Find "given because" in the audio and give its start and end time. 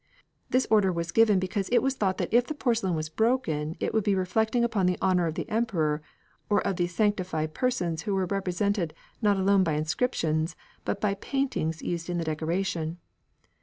1.11-1.69